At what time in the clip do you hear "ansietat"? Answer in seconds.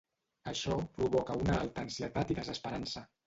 1.89-2.35